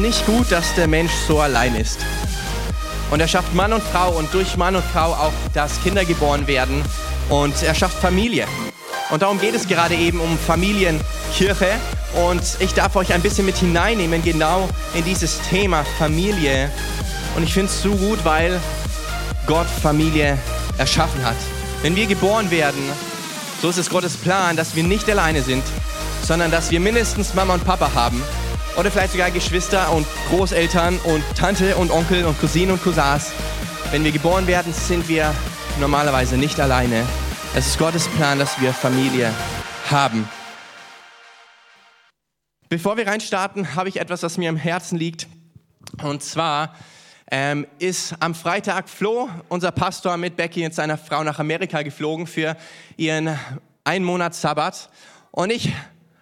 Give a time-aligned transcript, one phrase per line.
[0.00, 1.98] Nicht gut, dass der Mensch so allein ist.
[3.10, 6.46] Und er schafft Mann und Frau und durch Mann und Frau auch, dass Kinder geboren
[6.46, 6.82] werden.
[7.28, 8.46] Und er schafft Familie.
[9.10, 11.72] Und darum geht es gerade eben um Familienkirche.
[12.14, 16.70] Und ich darf euch ein bisschen mit hineinnehmen, genau in dieses Thema Familie.
[17.36, 18.58] Und ich finde es so gut, weil
[19.46, 20.38] Gott Familie
[20.78, 21.36] erschaffen hat.
[21.82, 22.80] Wenn wir geboren werden,
[23.60, 25.64] so ist es Gottes Plan, dass wir nicht alleine sind,
[26.26, 28.22] sondern dass wir mindestens Mama und Papa haben
[28.76, 33.32] oder vielleicht sogar Geschwister und Großeltern und Tante und Onkel und Cousinen und Cousins.
[33.90, 35.34] Wenn wir geboren werden, sind wir
[35.78, 37.04] normalerweise nicht alleine.
[37.54, 39.32] Es ist Gottes Plan, dass wir Familie
[39.90, 40.28] haben.
[42.68, 45.26] Bevor wir reinstarten, habe ich etwas, was mir am Herzen liegt.
[46.02, 46.76] Und zwar
[47.30, 52.28] ähm, ist am Freitag Flo, unser Pastor, mit Becky und seiner Frau nach Amerika geflogen
[52.28, 52.56] für
[52.96, 53.36] ihren
[53.82, 54.88] einen Monat Sabbat.
[55.32, 55.72] Und ich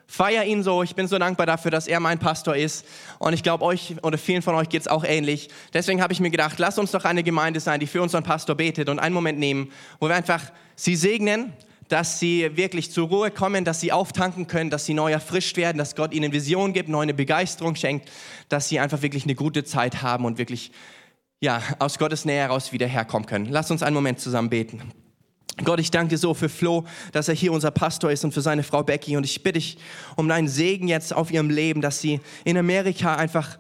[0.08, 0.82] feiere ihn so.
[0.82, 2.84] Ich bin so dankbar dafür, dass er mein Pastor ist.
[3.18, 5.50] Und ich glaube, euch oder vielen von euch geht es auch ähnlich.
[5.74, 8.56] Deswegen habe ich mir gedacht, lasst uns doch eine Gemeinde sein, die für unseren Pastor
[8.56, 9.70] betet und einen Moment nehmen,
[10.00, 10.42] wo wir einfach
[10.74, 11.52] sie segnen,
[11.88, 15.78] dass sie wirklich zur Ruhe kommen, dass sie auftanken können, dass sie neu erfrischt werden,
[15.78, 18.10] dass Gott ihnen Vision gibt, neue Begeisterung schenkt,
[18.48, 20.72] dass sie einfach wirklich eine gute Zeit haben und wirklich
[21.40, 23.46] ja, aus Gottes Nähe heraus wieder herkommen können.
[23.46, 24.92] Lass uns einen Moment zusammen beten.
[25.64, 28.42] Gott, ich danke dir so für Flo, dass er hier unser Pastor ist und für
[28.42, 29.16] seine Frau Becky.
[29.16, 29.78] Und ich bitte dich
[30.14, 33.58] um deinen Segen jetzt auf ihrem Leben, dass sie in Amerika einfach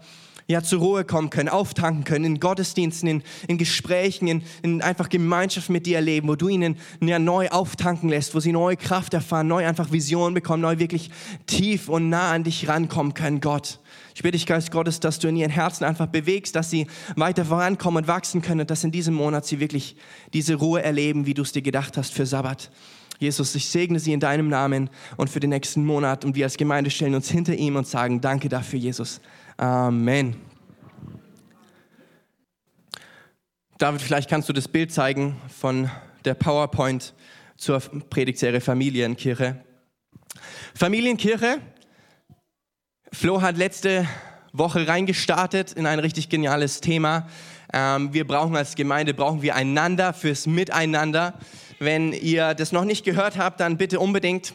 [0.48, 5.10] ja, zur Ruhe kommen können, auftanken können, in Gottesdiensten, in, in Gesprächen, in, in einfach
[5.10, 9.12] Gemeinschaft mit dir erleben, wo du ihnen ja, neu auftanken lässt, wo sie neue Kraft
[9.12, 11.10] erfahren, neu einfach Visionen bekommen, neu wirklich
[11.46, 13.78] tief und nah an dich rankommen können, Gott.
[14.18, 17.44] Ich bitte dich, Geist Gottes, dass du in ihren Herzen einfach bewegst, dass sie weiter
[17.44, 19.94] vorankommen und wachsen können und dass in diesem Monat sie wirklich
[20.32, 22.68] diese Ruhe erleben, wie du es dir gedacht hast für Sabbat.
[23.20, 26.56] Jesus, ich segne sie in deinem Namen und für den nächsten Monat und wir als
[26.56, 29.20] Gemeinde stellen uns hinter ihm und sagen Danke dafür, Jesus.
[29.56, 30.34] Amen.
[33.78, 35.88] David, vielleicht kannst du das Bild zeigen von
[36.24, 37.14] der PowerPoint
[37.56, 39.62] zur Predigtserie Familienkirche.
[40.74, 41.60] Familienkirche.
[43.12, 44.06] Flo hat letzte
[44.52, 47.26] Woche reingestartet in ein richtig geniales Thema.
[47.72, 51.34] Ähm, wir brauchen als Gemeinde, brauchen wir einander fürs Miteinander.
[51.78, 54.52] Wenn ihr das noch nicht gehört habt, dann bitte unbedingt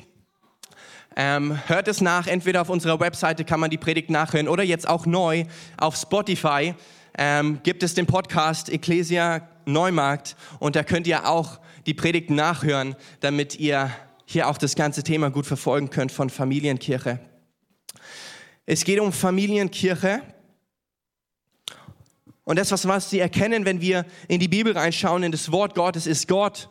[1.15, 4.87] ähm, hört es nach, entweder auf unserer Webseite kann man die Predigt nachhören oder jetzt
[4.87, 5.45] auch neu
[5.77, 6.75] auf Spotify
[7.17, 12.95] ähm, gibt es den Podcast Ecclesia Neumarkt und da könnt ihr auch die Predigt nachhören,
[13.19, 13.91] damit ihr
[14.25, 17.19] hier auch das ganze Thema gut verfolgen könnt von Familienkirche.
[18.65, 20.21] Es geht um Familienkirche.
[22.43, 26.07] Und das, was, Sie erkennen, wenn wir in die Bibel reinschauen, in das Wort Gottes,
[26.07, 26.69] ist Gott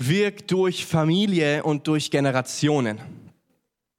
[0.00, 2.98] wirkt durch Familie und durch Generationen.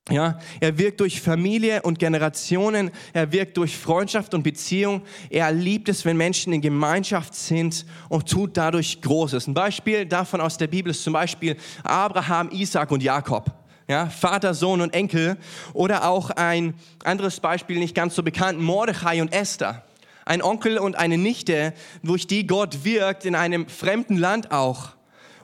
[0.10, 5.04] Ja, er wirkt durch Familie und Generationen, er wirkt durch Freundschaft und Beziehung.
[5.30, 9.48] Er liebt es, wenn Menschen in Gemeinschaft sind und tut dadurch Großes.
[9.48, 13.61] Ein Beispiel davon aus der Bibel ist zum Beispiel Abraham, Isaac und Jakob.
[13.92, 15.36] Ja, Vater, Sohn und Enkel.
[15.74, 19.84] Oder auch ein anderes Beispiel, nicht ganz so bekannt, Mordechai und Esther.
[20.24, 24.92] Ein Onkel und eine Nichte, durch die Gott wirkt in einem fremden Land auch.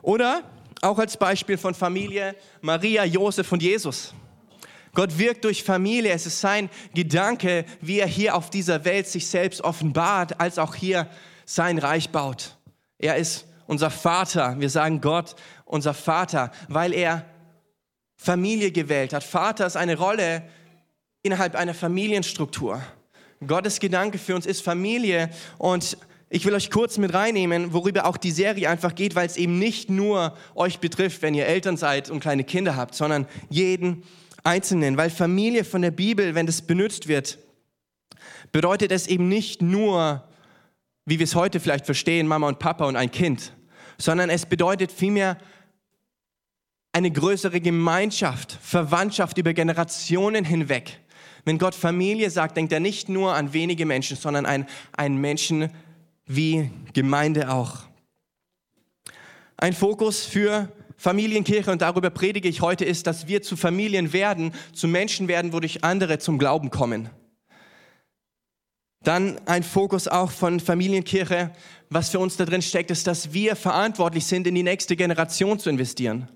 [0.00, 0.44] Oder
[0.80, 4.14] auch als Beispiel von Familie Maria, Josef und Jesus.
[4.94, 6.12] Gott wirkt durch Familie.
[6.12, 10.74] Es ist sein Gedanke, wie er hier auf dieser Welt sich selbst offenbart, als auch
[10.74, 11.06] hier
[11.44, 12.56] sein Reich baut.
[12.98, 14.58] Er ist unser Vater.
[14.58, 15.36] Wir sagen Gott,
[15.66, 17.26] unser Vater, weil er
[18.18, 19.24] Familie gewählt hat.
[19.24, 20.42] Vater ist eine Rolle
[21.22, 22.82] innerhalb einer Familienstruktur.
[23.46, 25.96] Gottes Gedanke für uns ist Familie und
[26.28, 29.58] ich will euch kurz mit reinnehmen, worüber auch die Serie einfach geht, weil es eben
[29.58, 34.02] nicht nur euch betrifft, wenn ihr Eltern seid und kleine Kinder habt, sondern jeden
[34.44, 37.38] Einzelnen, weil Familie von der Bibel, wenn das benutzt wird,
[38.52, 40.28] bedeutet es eben nicht nur,
[41.06, 43.52] wie wir es heute vielleicht verstehen, Mama und Papa und ein Kind,
[43.96, 45.38] sondern es bedeutet vielmehr
[46.92, 51.00] eine größere Gemeinschaft, Verwandtschaft über Generationen hinweg.
[51.44, 55.70] Wenn Gott Familie sagt, denkt er nicht nur an wenige Menschen, sondern an einen Menschen
[56.26, 57.84] wie Gemeinde auch.
[59.56, 64.52] Ein Fokus für Familienkirche, und darüber predige ich heute, ist, dass wir zu Familien werden,
[64.72, 67.08] zu Menschen werden, wodurch andere zum Glauben kommen.
[69.04, 71.52] Dann ein Fokus auch von Familienkirche,
[71.88, 75.58] was für uns da drin steckt, ist, dass wir verantwortlich sind, in die nächste Generation
[75.58, 76.28] zu investieren.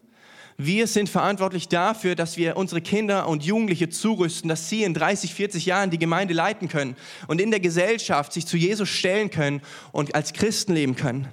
[0.64, 5.34] Wir sind verantwortlich dafür, dass wir unsere Kinder und Jugendliche zurüsten, dass sie in 30,
[5.34, 6.94] 40 Jahren die Gemeinde leiten können
[7.26, 9.60] und in der Gesellschaft sich zu Jesus stellen können
[9.90, 11.26] und als Christen leben können.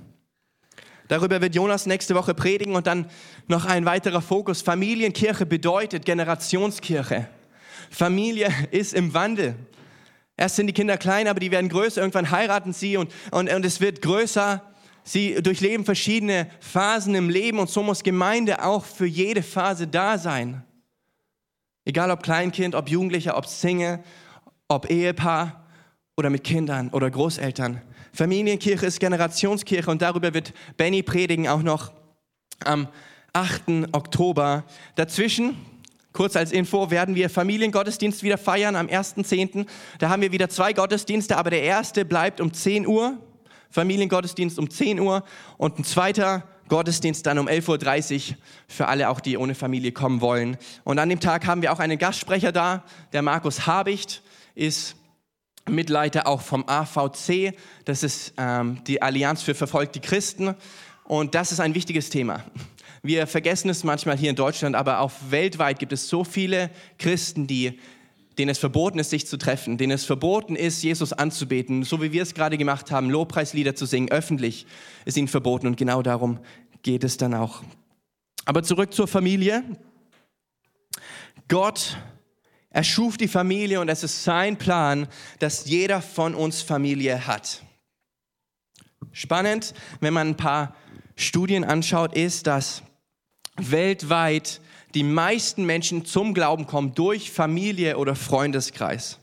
[1.09, 3.05] Darüber wird Jonas nächste Woche predigen und dann
[3.47, 4.63] noch ein weiterer Fokus.
[4.63, 7.27] Familienkirche bedeutet Generationskirche.
[7.91, 9.55] Familie ist im Wandel.
[10.37, 12.01] Erst sind die Kinder klein, aber die werden größer.
[12.01, 14.63] Irgendwann heiraten sie und, und, und es wird größer.
[15.03, 20.17] Sie durchleben verschiedene Phasen im Leben und so muss Gemeinde auch für jede Phase da
[20.17, 20.63] sein.
[21.85, 24.03] Egal ob Kleinkind, ob Jugendlicher, ob Single,
[24.67, 25.65] ob Ehepaar
[26.17, 27.81] oder mit Kindern oder Großeltern.
[28.13, 31.91] Familienkirche ist Generationskirche und darüber wird Benny predigen auch noch
[32.63, 32.87] am
[33.33, 33.93] 8.
[33.93, 34.65] Oktober.
[34.95, 35.55] Dazwischen
[36.11, 39.67] Kurz als Info werden wir Familiengottesdienst wieder feiern am 1.10.
[39.99, 43.17] Da haben wir wieder zwei Gottesdienste, aber der erste bleibt um 10 Uhr,
[43.69, 45.23] Familiengottesdienst um 10 Uhr
[45.57, 48.37] und ein zweiter Gottesdienst dann um 11.30 Uhr
[48.67, 50.57] für alle auch, die ohne Familie kommen wollen.
[50.83, 54.21] Und an dem Tag haben wir auch einen Gastsprecher da, der Markus Habicht
[54.55, 54.95] ist
[55.67, 57.53] Mitleiter auch vom AVC,
[57.85, 60.55] das ist ähm, die Allianz für verfolgte Christen.
[61.03, 62.43] Und das ist ein wichtiges Thema.
[63.01, 67.47] Wir vergessen es manchmal hier in Deutschland, aber auch weltweit gibt es so viele Christen,
[67.47, 67.79] die,
[68.39, 72.13] denen es verboten ist, sich zu treffen, denen es verboten ist, Jesus anzubeten, so wie
[72.13, 74.65] wir es gerade gemacht haben, Lobpreislieder zu singen, öffentlich
[75.05, 76.39] ist ihnen verboten und genau darum
[76.81, 77.63] geht es dann auch.
[78.45, 79.63] Aber zurück zur Familie.
[81.49, 81.97] Gott
[82.69, 85.07] erschuf die Familie und es ist sein Plan,
[85.39, 87.63] dass jeder von uns Familie hat.
[89.11, 90.75] Spannend, wenn man ein paar
[91.15, 92.83] Studien anschaut, ist, dass
[93.57, 94.61] weltweit
[94.95, 99.19] die meisten Menschen zum Glauben kommen durch Familie oder Freundeskreis.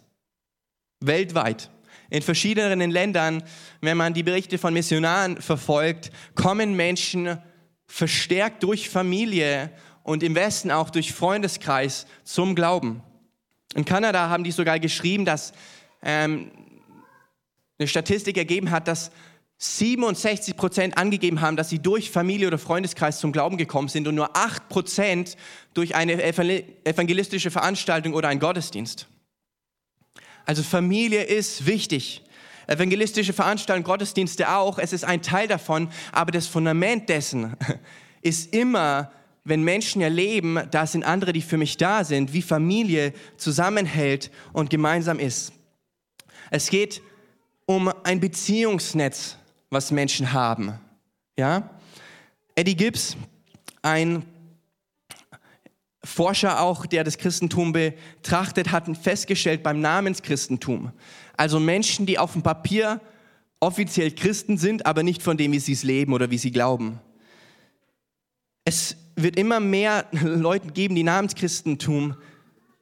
[1.00, 1.70] Weltweit.
[2.08, 3.42] In verschiedenen Ländern,
[3.80, 7.38] wenn man die Berichte von Missionaren verfolgt, kommen Menschen
[7.86, 9.70] verstärkt durch Familie
[10.02, 13.02] und im Westen auch durch Freundeskreis zum Glauben.
[13.74, 15.52] In Kanada haben die sogar geschrieben, dass
[16.02, 16.50] ähm,
[17.78, 19.10] eine Statistik ergeben hat, dass
[19.58, 24.14] 67 Prozent angegeben haben, dass sie durch Familie oder Freundeskreis zum Glauben gekommen sind und
[24.14, 25.36] nur 8 Prozent
[25.72, 29.06] durch eine evangelistische Veranstaltung oder einen Gottesdienst.
[30.44, 32.22] Also Familie ist wichtig.
[32.66, 37.56] Evangelistische Veranstaltungen, Gottesdienste auch, es ist ein Teil davon, aber das Fundament dessen
[38.22, 39.12] ist immer,
[39.44, 44.68] wenn Menschen erleben, da sind andere, die für mich da sind, wie Familie zusammenhält und
[44.68, 45.52] gemeinsam ist.
[46.50, 47.00] Es geht
[47.66, 49.36] um ein Beziehungsnetz,
[49.70, 50.78] was Menschen haben.
[51.38, 51.70] Ja?
[52.54, 53.16] Eddie Gibbs,
[53.82, 54.24] ein
[56.04, 60.92] Forscher auch, der das Christentum betrachtet, hat festgestellt beim Namenschristentum,
[61.36, 63.00] also Menschen, die auf dem Papier
[63.60, 67.00] offiziell Christen sind, aber nicht von dem, wie sie es leben oder wie sie glauben.
[68.64, 72.16] Es wird immer mehr Leute geben, die Namenschristentum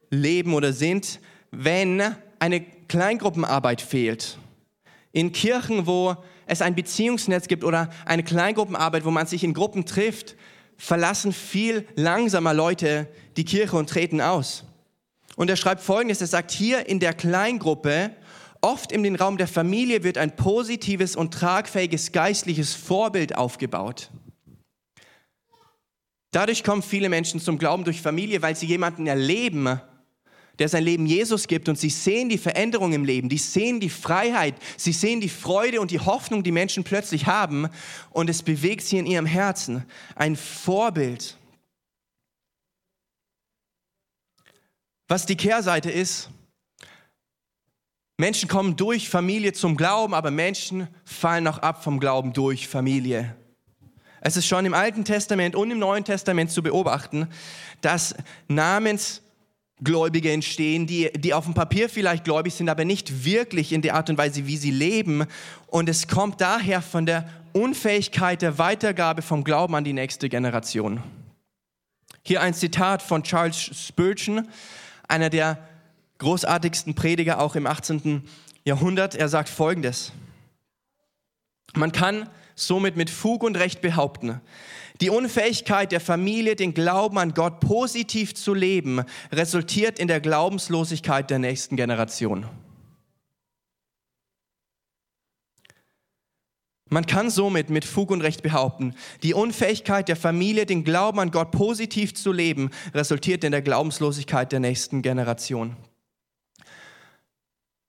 [0.09, 1.19] leben oder sind,
[1.51, 4.37] wenn eine Kleingruppenarbeit fehlt.
[5.11, 6.15] In Kirchen, wo
[6.47, 10.35] es ein Beziehungsnetz gibt oder eine Kleingruppenarbeit, wo man sich in Gruppen trifft,
[10.77, 14.65] verlassen viel langsamer Leute die Kirche und treten aus.
[15.35, 18.11] Und er schreibt Folgendes, er sagt, hier in der Kleingruppe,
[18.61, 24.09] oft in den Raum der Familie, wird ein positives und tragfähiges geistliches Vorbild aufgebaut.
[26.31, 29.79] Dadurch kommen viele Menschen zum Glauben durch Familie, weil sie jemanden erleben,
[30.59, 33.89] der sein Leben Jesus gibt und sie sehen die Veränderung im Leben, die sehen die
[33.89, 37.69] Freiheit, sie sehen die Freude und die Hoffnung, die Menschen plötzlich haben
[38.11, 39.85] und es bewegt sie in ihrem Herzen.
[40.15, 41.37] Ein Vorbild.
[45.07, 46.29] Was die Kehrseite ist,
[48.17, 53.35] Menschen kommen durch Familie zum Glauben, aber Menschen fallen auch ab vom Glauben durch Familie.
[54.21, 57.27] Es ist schon im Alten Testament und im Neuen Testament zu beobachten,
[57.81, 58.15] dass
[58.47, 59.21] Namens
[59.83, 63.95] Gläubige entstehen, die, die auf dem Papier vielleicht gläubig sind, aber nicht wirklich in der
[63.95, 65.25] Art und Weise, wie sie leben.
[65.67, 71.03] Und es kommt daher von der Unfähigkeit der Weitergabe vom Glauben an die nächste Generation.
[72.23, 74.47] Hier ein Zitat von Charles Spurgeon,
[75.07, 75.59] einer der
[76.19, 78.23] großartigsten Prediger auch im 18.
[78.63, 79.15] Jahrhundert.
[79.15, 80.13] Er sagt Folgendes.
[81.75, 84.39] Man kann somit mit Fug und Recht behaupten,
[85.01, 91.29] die Unfähigkeit der Familie, den Glauben an Gott positiv zu leben, resultiert in der Glaubenslosigkeit
[91.29, 92.45] der nächsten Generation.
[96.89, 101.31] Man kann somit mit Fug und Recht behaupten, die Unfähigkeit der Familie, den Glauben an
[101.31, 105.75] Gott positiv zu leben, resultiert in der Glaubenslosigkeit der nächsten Generation.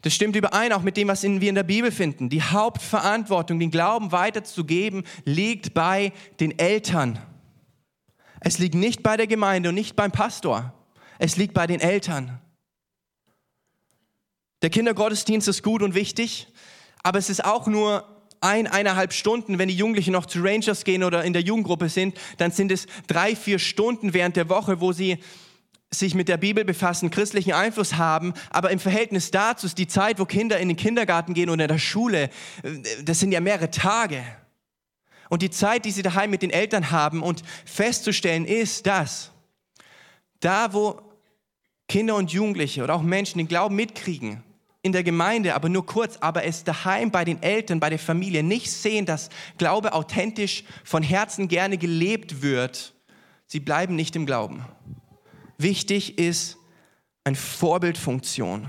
[0.06, 2.28] Das stimmt überein auch mit dem, was wir in der Bibel finden.
[2.28, 7.18] Die Hauptverantwortung, den Glauben weiterzugeben, liegt bei den Eltern.
[8.38, 10.72] Es liegt nicht bei der Gemeinde und nicht beim Pastor.
[11.18, 12.38] Es liegt bei den Eltern.
[14.62, 16.46] Der Kindergottesdienst ist gut und wichtig,
[17.02, 18.04] aber es ist auch nur
[18.40, 22.16] ein, eineinhalb Stunden, wenn die Jugendlichen noch zu Rangers gehen oder in der Jugendgruppe sind,
[22.36, 25.18] dann sind es drei, vier Stunden während der Woche, wo sie
[25.90, 30.18] sich mit der Bibel befassen, christlichen Einfluss haben, aber im Verhältnis dazu ist die Zeit,
[30.18, 32.30] wo Kinder in den Kindergarten gehen oder in der Schule,
[33.04, 34.22] das sind ja mehrere Tage.
[35.28, 39.32] Und die Zeit, die sie daheim mit den Eltern haben und festzustellen ist, dass
[40.40, 41.00] da, wo
[41.88, 44.42] Kinder und Jugendliche oder auch Menschen den Glauben mitkriegen,
[44.82, 48.44] in der Gemeinde, aber nur kurz, aber es daheim bei den Eltern, bei der Familie
[48.44, 52.94] nicht sehen, dass Glaube authentisch von Herzen gerne gelebt wird,
[53.46, 54.64] sie bleiben nicht im Glauben.
[55.58, 56.58] Wichtig ist
[57.24, 58.68] eine Vorbildfunktion.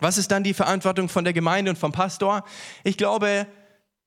[0.00, 2.44] Was ist dann die Verantwortung von der Gemeinde und vom Pastor?
[2.82, 3.46] Ich glaube,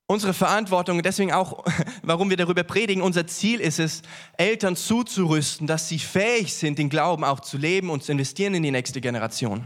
[0.05, 1.63] unsere Verantwortung, deswegen auch,
[2.03, 4.01] warum wir darüber predigen, unser Ziel ist es,
[4.37, 8.63] Eltern zuzurüsten, dass sie fähig sind, den Glauben auch zu leben und zu investieren in
[8.63, 9.65] die nächste Generation.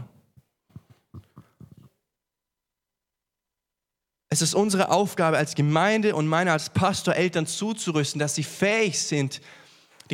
[4.28, 8.98] Es ist unsere Aufgabe als Gemeinde und meine als Pastor, Eltern zuzurüsten, dass sie fähig
[8.98, 9.42] sind,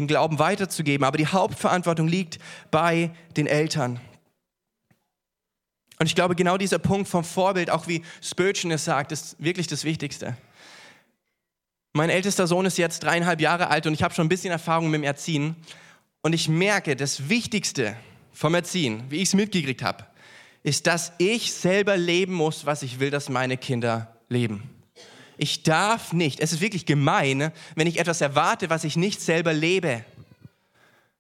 [0.02, 1.05] den Glauben weiterzugeben.
[1.05, 2.38] Aber die Hauptverantwortung liegt
[2.71, 4.00] bei den Eltern.
[5.99, 9.67] Und ich glaube, genau dieser Punkt vom Vorbild, auch wie Spurgeon es sagt, ist wirklich
[9.67, 10.37] das Wichtigste.
[11.93, 14.90] Mein ältester Sohn ist jetzt dreieinhalb Jahre alt und ich habe schon ein bisschen Erfahrung
[14.90, 15.57] mit dem Erziehen.
[16.23, 17.97] Und ich merke, das Wichtigste
[18.33, 20.07] vom Erziehen, wie ich es mitgekriegt habe,
[20.62, 24.77] ist, dass ich selber leben muss, was ich will, dass meine Kinder leben.
[25.38, 29.52] Ich darf nicht, es ist wirklich gemein, wenn ich etwas erwarte, was ich nicht selber
[29.52, 30.04] lebe.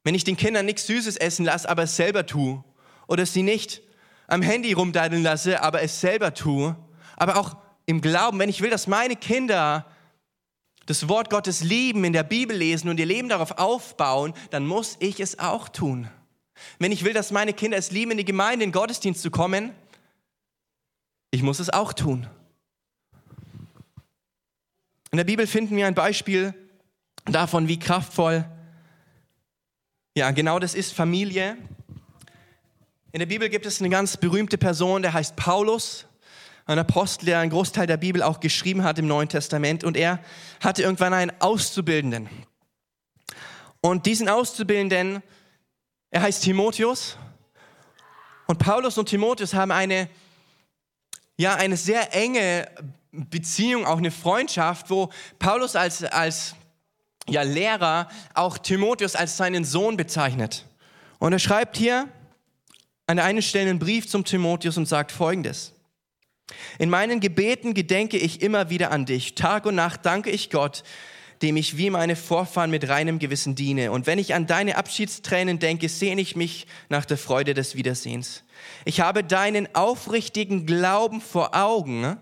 [0.02, 2.62] Wenn ich den Kindern nichts Süßes essen lasse, aber es selber tue.
[3.06, 3.80] Oder sie nicht
[4.26, 6.76] am Handy rumdaddeln lasse, aber es selber tue.
[7.16, 7.56] Aber auch
[7.86, 9.86] im Glauben, wenn ich will, dass meine Kinder
[10.86, 14.96] das Wort Gottes lieben, in der Bibel lesen und ihr Leben darauf aufbauen, dann muss
[14.98, 16.08] ich es auch tun.
[16.80, 19.30] Wenn ich will, dass meine Kinder es lieben, in die Gemeinde, in den Gottesdienst zu
[19.30, 19.72] kommen,
[21.30, 22.26] ich muss es auch tun.
[25.10, 26.52] In der Bibel finden wir ein Beispiel
[27.24, 28.44] davon, wie kraftvoll,
[30.14, 31.56] ja, genau das ist Familie.
[33.12, 36.06] In der Bibel gibt es eine ganz berühmte Person, der heißt Paulus,
[36.66, 39.84] ein Apostel, der einen Großteil der Bibel auch geschrieben hat im Neuen Testament.
[39.84, 40.18] Und er
[40.60, 42.28] hatte irgendwann einen Auszubildenden.
[43.80, 45.22] Und diesen Auszubildenden,
[46.10, 47.16] er heißt Timotheus.
[48.46, 50.10] Und Paulus und Timotheus haben eine,
[51.38, 52.68] ja, eine sehr enge
[53.12, 56.54] Beziehung, auch eine Freundschaft, wo Paulus als, als
[57.28, 60.66] ja, Lehrer auch Timotheus als seinen Sohn bezeichnet.
[61.18, 62.08] Und er schreibt hier
[63.06, 65.72] an der einen Stelle einen Brief zum Timotheus und sagt folgendes.
[66.78, 69.34] In meinen Gebeten gedenke ich immer wieder an dich.
[69.34, 70.82] Tag und Nacht danke ich Gott,
[71.42, 73.92] dem ich wie meine Vorfahren mit reinem Gewissen diene.
[73.92, 78.44] Und wenn ich an deine Abschiedstränen denke, sehne ich mich nach der Freude des Wiedersehens.
[78.84, 82.16] Ich habe deinen aufrichtigen Glauben vor Augen,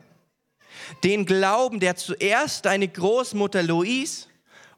[1.04, 4.26] den Glauben, der zuerst deine Großmutter Louise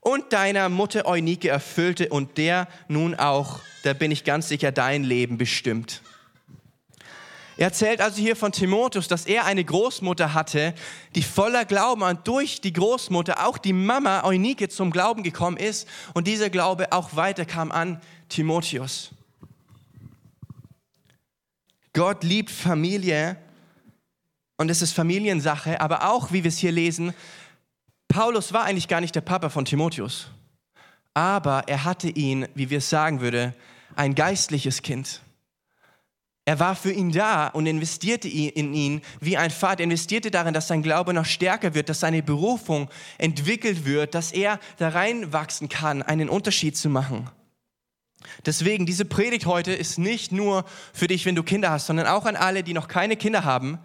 [0.01, 5.05] und deiner Mutter Eunike erfüllte und der nun auch, da bin ich ganz sicher, dein
[5.05, 6.03] Leben bestimmt.
[7.59, 10.75] Er erzählt also hier von Timotheus, dass er eine Großmutter hatte,
[11.17, 15.89] die voller Glauben und durch die Großmutter auch die Mama Eunike zum Glauben gekommen ist
[16.15, 19.11] und dieser Glaube auch weiterkam an Timotheus.
[21.95, 23.37] Gott liebt Familie
[24.59, 27.15] und es ist Familiensache, aber auch, wie wir es hier lesen,
[28.09, 30.29] Paulus war eigentlich gar nicht der Papa von Timotheus,
[31.15, 33.55] aber er hatte ihn, wie wir es sagen würde,
[33.97, 35.23] ein geistliches Kind.
[36.45, 40.69] Er war für ihn da und investierte in ihn wie ein Vater, investierte darin, dass
[40.69, 42.89] sein Glaube noch stärker wird, dass seine Berufung
[43.19, 47.29] entwickelt wird, dass er da reinwachsen kann, einen Unterschied zu machen.
[48.47, 52.25] Deswegen, diese Predigt heute ist nicht nur für dich, wenn du Kinder hast, sondern auch
[52.25, 53.79] an alle, die noch keine Kinder haben,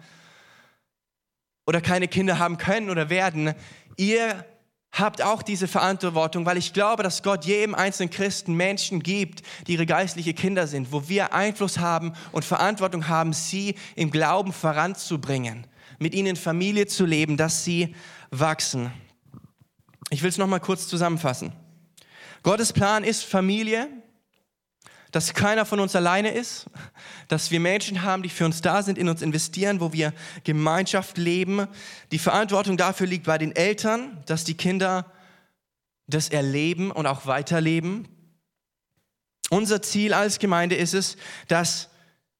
[1.66, 3.54] oder keine Kinder haben können oder werden,
[3.96, 4.44] ihr
[4.92, 9.72] habt auch diese Verantwortung, weil ich glaube, dass Gott jedem einzelnen Christen Menschen gibt, die
[9.72, 15.66] ihre geistliche Kinder sind, wo wir Einfluss haben und Verantwortung haben, sie im Glauben voranzubringen,
[15.98, 17.94] mit ihnen Familie zu leben, dass sie
[18.30, 18.92] wachsen.
[20.10, 21.52] Ich will es noch mal kurz zusammenfassen.
[22.44, 23.88] Gottes Plan ist Familie,
[25.14, 26.66] dass keiner von uns alleine ist,
[27.28, 31.18] dass wir Menschen haben, die für uns da sind, in uns investieren, wo wir Gemeinschaft
[31.18, 31.68] leben.
[32.10, 35.06] Die Verantwortung dafür liegt bei den Eltern, dass die Kinder
[36.08, 38.08] das erleben und auch weiterleben.
[39.50, 41.16] Unser Ziel als Gemeinde ist es,
[41.46, 41.90] dass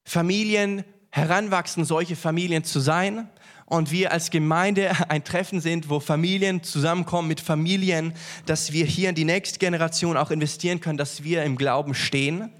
[0.03, 3.29] Familien heranwachsen, solche Familien zu sein.
[3.67, 8.13] Und wir als Gemeinde ein Treffen sind, wo Familien zusammenkommen mit Familien,
[8.45, 12.51] dass wir hier in die nächste Generation auch investieren können, dass wir im Glauben stehen.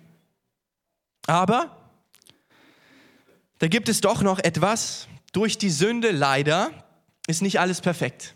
[1.27, 1.75] Aber
[3.59, 5.07] da gibt es doch noch etwas.
[5.31, 6.71] Durch die Sünde leider
[7.27, 8.35] ist nicht alles perfekt.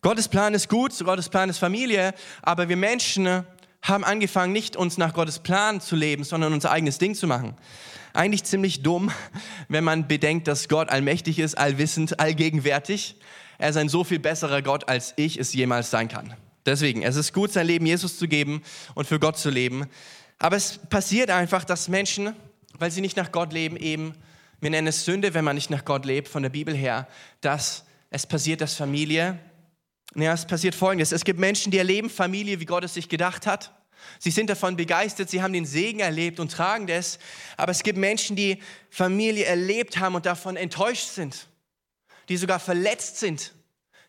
[0.00, 3.44] Gottes Plan ist gut, Gottes Plan ist Familie, aber wir Menschen
[3.82, 7.54] haben angefangen, nicht uns nach Gottes Plan zu leben, sondern unser eigenes Ding zu machen.
[8.12, 9.10] Eigentlich ziemlich dumm,
[9.68, 13.16] wenn man bedenkt, dass Gott allmächtig ist, allwissend, allgegenwärtig.
[13.58, 16.34] Er ist ein so viel besserer Gott, als ich es jemals sein kann.
[16.64, 18.62] Deswegen, es ist gut, sein Leben Jesus zu geben
[18.94, 19.86] und für Gott zu leben.
[20.38, 22.34] Aber es passiert einfach, dass Menschen,
[22.78, 24.14] weil sie nicht nach Gott leben, eben,
[24.60, 27.08] wir nennen es Sünde, wenn man nicht nach Gott lebt, von der Bibel her,
[27.40, 29.38] dass es passiert, dass Familie,
[30.14, 31.12] ja, es passiert Folgendes.
[31.12, 33.72] Es gibt Menschen, die erleben Familie, wie Gott es sich gedacht hat.
[34.18, 37.18] Sie sind davon begeistert, sie haben den Segen erlebt und tragen das.
[37.56, 41.48] Aber es gibt Menschen, die Familie erlebt haben und davon enttäuscht sind,
[42.28, 43.52] die sogar verletzt sind,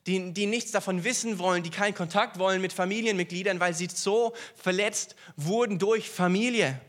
[0.08, 4.34] die, die nichts davon wissen wollen, die keinen Kontakt wollen mit Familienmitgliedern, weil sie so
[4.56, 6.80] verletzt wurden durch Familie.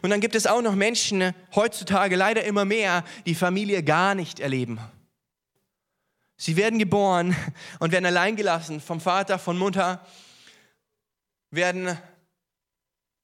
[0.00, 4.40] Und dann gibt es auch noch Menschen, heutzutage leider immer mehr, die Familie gar nicht
[4.40, 4.80] erleben.
[6.36, 7.36] Sie werden geboren
[7.78, 10.04] und werden allein gelassen vom Vater, von Mutter,
[11.50, 11.96] werden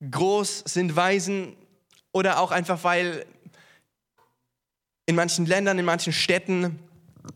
[0.09, 1.57] groß, sind Waisen
[2.13, 3.27] oder auch einfach, weil
[5.07, 6.79] in manchen Ländern, in manchen Städten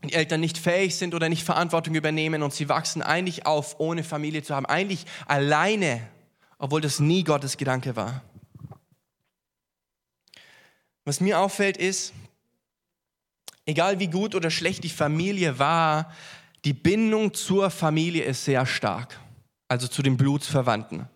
[0.05, 4.05] die Eltern nicht fähig sind oder nicht Verantwortung übernehmen und sie wachsen eigentlich auf, ohne
[4.05, 6.01] Familie zu haben, eigentlich alleine,
[6.59, 8.23] obwohl das nie Gottes Gedanke war.
[11.05, 12.13] Was mir auffällt ist,
[13.67, 16.13] egal wie gut oder schlecht die Familie war,
[16.65, 19.19] die Bindung zur Familie ist sehr stark,
[19.69, 21.09] also zu den Blutsverwandten.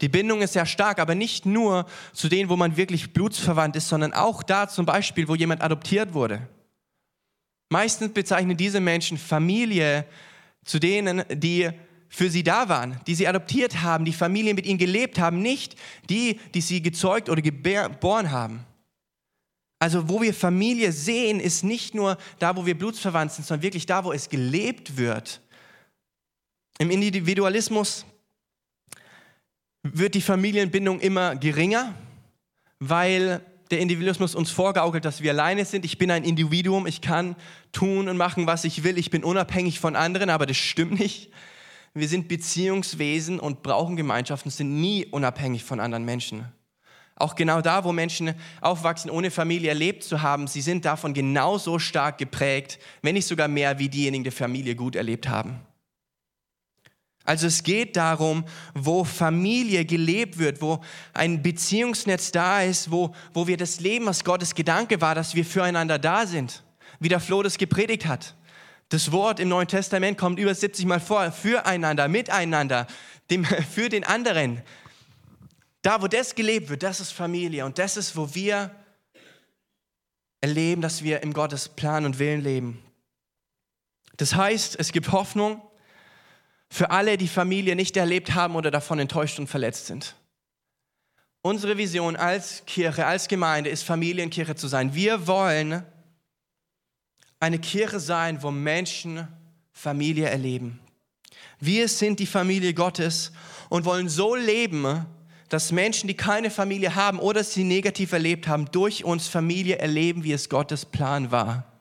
[0.00, 3.88] Die Bindung ist sehr stark, aber nicht nur zu denen, wo man wirklich blutsverwandt ist,
[3.88, 6.48] sondern auch da zum Beispiel, wo jemand adoptiert wurde.
[7.70, 10.06] Meistens bezeichnen diese Menschen Familie
[10.64, 11.70] zu denen, die
[12.08, 15.76] für sie da waren, die sie adoptiert haben, die Familie mit ihnen gelebt haben, nicht
[16.08, 18.64] die, die sie gezeugt oder geboren haben.
[19.78, 23.86] Also wo wir Familie sehen, ist nicht nur da, wo wir blutsverwandt sind, sondern wirklich
[23.86, 25.40] da, wo es gelebt wird.
[26.78, 28.04] Im Individualismus
[29.82, 31.94] wird die Familienbindung immer geringer,
[32.78, 35.84] weil der Individualismus uns vorgaukelt, dass wir alleine sind.
[35.84, 37.36] Ich bin ein Individuum, ich kann
[37.72, 38.98] tun und machen, was ich will.
[38.98, 41.30] Ich bin unabhängig von anderen, aber das stimmt nicht.
[41.94, 46.44] Wir sind Beziehungswesen und brauchen Gemeinschaften, sind nie unabhängig von anderen Menschen.
[47.16, 51.80] Auch genau da, wo Menschen aufwachsen, ohne Familie erlebt zu haben, sie sind davon genauso
[51.80, 55.60] stark geprägt, wenn nicht sogar mehr, wie diejenigen, die Familie gut erlebt haben.
[57.28, 60.80] Also es geht darum, wo Familie gelebt wird, wo
[61.12, 65.44] ein Beziehungsnetz da ist, wo, wo wir das Leben, was Gottes Gedanke war, dass wir
[65.44, 66.64] füreinander da sind,
[67.00, 68.34] wie der Flo das gepredigt hat.
[68.88, 72.86] Das Wort im Neuen Testament kommt über 70 Mal vor, füreinander, miteinander,
[73.28, 74.62] dem, für den anderen.
[75.82, 78.74] Da, wo das gelebt wird, das ist Familie und das ist, wo wir
[80.40, 82.82] erleben, dass wir im Gottes Plan und Willen leben.
[84.16, 85.60] Das heißt, es gibt Hoffnung,
[86.70, 90.14] für alle, die Familie nicht erlebt haben oder davon enttäuscht und verletzt sind.
[91.40, 94.94] Unsere Vision als Kirche, als Gemeinde ist Familienkirche zu sein.
[94.94, 95.82] Wir wollen
[97.40, 99.28] eine Kirche sein, wo Menschen
[99.72, 100.80] Familie erleben.
[101.60, 103.32] Wir sind die Familie Gottes
[103.68, 105.06] und wollen so leben,
[105.48, 110.24] dass Menschen, die keine Familie haben oder sie negativ erlebt haben, durch uns Familie erleben,
[110.24, 111.77] wie es Gottes Plan war.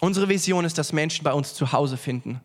[0.00, 2.40] Unsere Vision ist, dass Menschen bei uns zu Hause finden.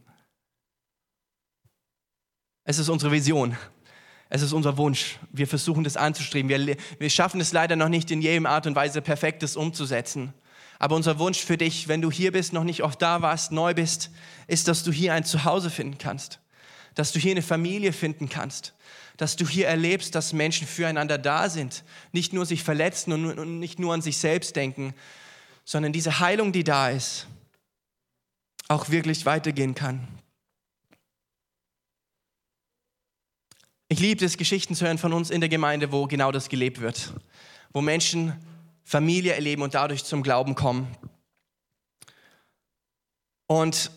[2.65, 3.57] Es ist unsere Vision.
[4.27, 5.17] Es ist unser Wunsch.
[5.31, 6.49] Wir versuchen das anzustreben.
[6.49, 10.33] Wir, wir schaffen es leider noch nicht in jedem Art und Weise perfektes umzusetzen.
[10.79, 13.73] Aber unser Wunsch für dich, wenn du hier bist, noch nicht oft da warst, neu
[13.73, 14.09] bist,
[14.47, 16.39] ist, dass du hier ein Zuhause finden kannst.
[16.95, 18.73] Dass du hier eine Familie finden kannst.
[19.15, 21.85] Dass du hier erlebst, dass Menschen füreinander da sind.
[22.11, 24.93] Nicht nur sich verletzen und nicht nur an sich selbst denken,
[25.63, 27.27] sondern diese Heilung, die da ist,
[28.67, 30.07] auch wirklich weitergehen kann.
[33.87, 36.81] Ich liebe es, Geschichten zu hören von uns in der Gemeinde, wo genau das gelebt
[36.81, 37.13] wird.
[37.71, 38.33] Wo Menschen
[38.83, 40.87] Familie erleben und dadurch zum Glauben kommen.
[43.47, 43.91] Und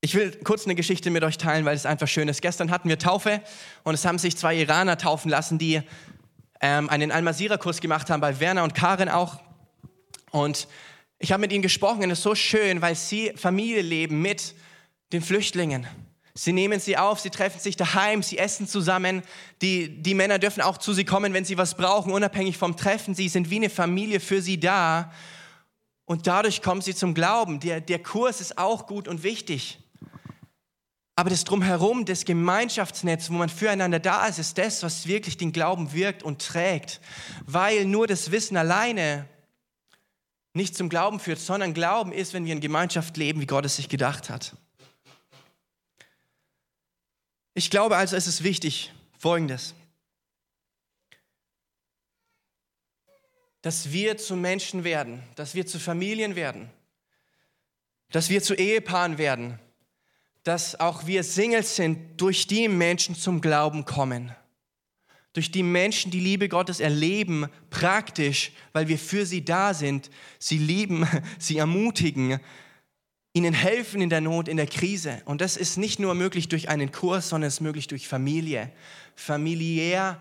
[0.00, 2.40] ich will kurz eine Geschichte mit euch teilen, weil es einfach schön ist.
[2.42, 3.42] Gestern hatten wir Taufe
[3.82, 5.82] und es haben sich zwei Iraner taufen lassen, die
[6.60, 9.40] ähm, einen Al-Masira-Kurs gemacht haben, bei Werner und Karin auch.
[10.30, 10.68] Und
[11.18, 14.54] ich habe mit ihnen gesprochen und es ist so schön, weil sie Familie leben mit
[15.12, 15.86] den Flüchtlingen.
[16.34, 19.22] Sie nehmen sie auf, sie treffen sich daheim, sie essen zusammen.
[19.60, 23.16] Die, die Männer dürfen auch zu sie kommen, wenn sie was brauchen, unabhängig vom Treffen.
[23.16, 25.12] Sie sind wie eine Familie für sie da.
[26.04, 27.58] Und dadurch kommen sie zum Glauben.
[27.58, 29.80] Der, der Kurs ist auch gut und wichtig.
[31.16, 35.50] Aber das Drumherum, das Gemeinschaftsnetz, wo man füreinander da ist, ist das, was wirklich den
[35.50, 37.00] Glauben wirkt und trägt.
[37.44, 39.26] Weil nur das Wissen alleine
[40.52, 43.76] nicht zum Glauben führt, sondern Glauben ist, wenn wir in Gemeinschaft leben, wie Gott es
[43.76, 44.56] sich gedacht hat.
[47.54, 49.74] Ich glaube also, es ist wichtig, Folgendes.
[53.62, 56.70] Dass wir zu Menschen werden, dass wir zu Familien werden,
[58.10, 59.58] dass wir zu Ehepaaren werden,
[60.44, 64.34] dass auch wir Singles sind, durch die Menschen zum Glauben kommen.
[65.32, 70.58] Durch die Menschen die Liebe Gottes erleben, praktisch, weil wir für sie da sind, sie
[70.58, 71.06] lieben,
[71.38, 72.40] sie ermutigen,
[73.32, 75.22] ihnen helfen in der Not, in der Krise.
[75.24, 78.72] Und das ist nicht nur möglich durch einen Kurs, sondern es ist möglich durch Familie.
[79.14, 80.20] Familiär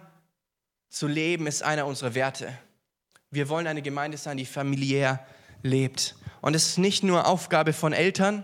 [0.89, 2.57] zu leben ist einer unserer Werte.
[3.31, 5.25] Wir wollen eine Gemeinde sein, die familiär
[5.63, 6.15] lebt.
[6.41, 8.43] Und es ist nicht nur Aufgabe von Eltern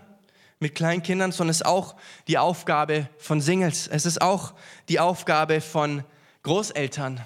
[0.60, 1.96] mit Kleinkindern, sondern es ist auch
[2.28, 3.86] die Aufgabe von Singles.
[3.86, 4.54] Es ist auch
[4.88, 6.04] die Aufgabe von
[6.44, 7.24] Großeltern.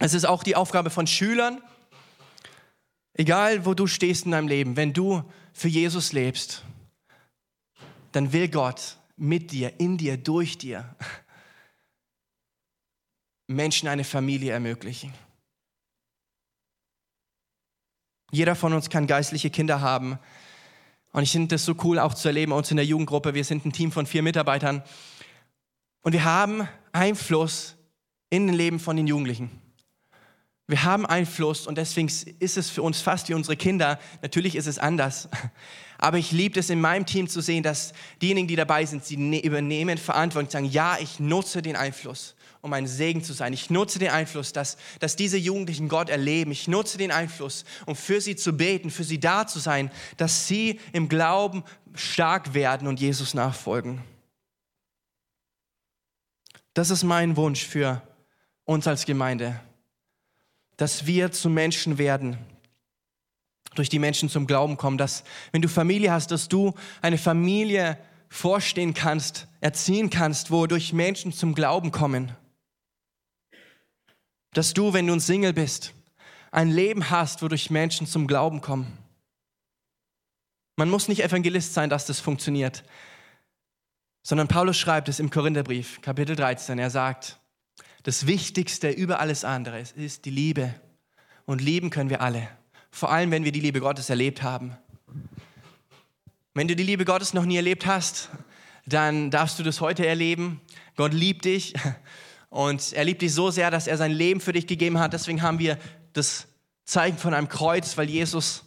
[0.00, 1.60] Es ist auch die Aufgabe von Schülern.
[3.14, 6.64] Egal, wo du stehst in deinem Leben, wenn du für Jesus lebst,
[8.12, 10.94] dann will Gott mit dir, in dir, durch dir
[13.48, 15.12] Menschen eine Familie ermöglichen.
[18.30, 20.18] Jeder von uns kann geistliche Kinder haben.
[21.12, 23.34] Und ich finde das so cool auch zu erleben, uns in der Jugendgruppe.
[23.34, 24.84] Wir sind ein Team von vier Mitarbeitern.
[26.02, 27.77] Und wir haben Einfluss
[28.30, 29.50] in den Leben von den Jugendlichen.
[30.66, 32.08] Wir haben Einfluss und deswegen
[32.40, 33.98] ist es für uns fast wie unsere Kinder.
[34.20, 35.28] Natürlich ist es anders.
[35.96, 39.16] Aber ich liebe es in meinem Team zu sehen, dass diejenigen, die dabei sind, sie
[39.16, 43.52] ne-, übernehmen Verantwortung und sagen, ja, ich nutze den Einfluss um ein Segen zu sein.
[43.52, 46.50] Ich nutze den Einfluss, dass, dass diese Jugendlichen Gott erleben.
[46.50, 50.48] Ich nutze den Einfluss, um für sie zu beten, für sie da zu sein, dass
[50.48, 51.62] sie im Glauben
[51.94, 54.02] stark werden und Jesus nachfolgen.
[56.74, 58.02] Das ist mein Wunsch für
[58.68, 59.60] uns als Gemeinde,
[60.76, 62.38] dass wir zu Menschen werden,
[63.74, 67.98] durch die Menschen zum Glauben kommen, dass wenn du Familie hast, dass du eine Familie
[68.28, 72.32] vorstehen kannst, erziehen kannst, wo durch Menschen zum Glauben kommen
[74.52, 75.94] dass du, wenn du ein Single bist,
[76.50, 78.98] ein Leben hast, wodurch Menschen zum Glauben kommen.
[80.76, 82.84] Man muss nicht Evangelist sein, dass das funktioniert,
[84.22, 86.78] sondern Paulus schreibt es im Korintherbrief, Kapitel 13.
[86.78, 87.38] Er sagt,
[88.08, 90.74] das Wichtigste über alles andere ist die Liebe.
[91.44, 92.48] Und lieben können wir alle,
[92.90, 94.78] vor allem wenn wir die Liebe Gottes erlebt haben.
[96.54, 98.30] Wenn du die Liebe Gottes noch nie erlebt hast,
[98.86, 100.62] dann darfst du das heute erleben.
[100.96, 101.74] Gott liebt dich
[102.48, 105.12] und er liebt dich so sehr, dass er sein Leben für dich gegeben hat.
[105.12, 105.76] Deswegen haben wir
[106.14, 106.46] das
[106.86, 108.64] Zeichen von einem Kreuz, weil Jesus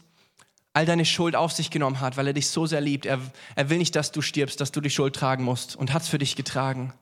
[0.74, 3.08] all deine Schuld auf sich genommen hat, weil er dich so sehr liebt.
[3.08, 3.20] Er,
[3.56, 6.10] er will nicht, dass du stirbst, dass du die Schuld tragen musst und hat es
[6.10, 6.94] für dich getragen.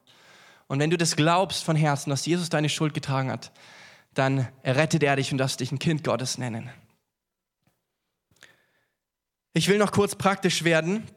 [0.69, 3.51] Und wenn du das glaubst von Herzen, dass Jesus deine Schuld getragen hat,
[4.13, 6.69] dann errettet er dich und darfst dich ein Kind Gottes nennen.
[9.53, 11.07] Ich will noch kurz praktisch werden.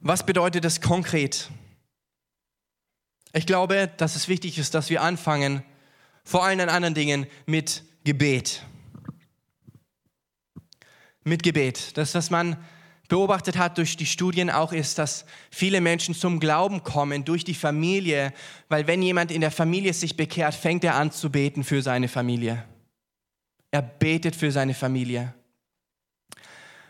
[0.00, 1.50] Was bedeutet das konkret?
[3.34, 5.62] Ich glaube, dass es wichtig ist, dass wir anfangen,
[6.24, 8.64] vor allen anderen Dingen mit Gebet.
[11.24, 11.98] Mit Gebet.
[11.98, 12.56] Das, was man
[13.14, 17.54] beobachtet hat durch die Studien auch, ist, dass viele Menschen zum Glauben kommen durch die
[17.54, 18.32] Familie,
[18.68, 22.08] weil wenn jemand in der Familie sich bekehrt, fängt er an zu beten für seine
[22.08, 22.64] Familie.
[23.70, 25.32] Er betet für seine Familie.